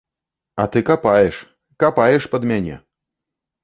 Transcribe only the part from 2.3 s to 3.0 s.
пад мяне!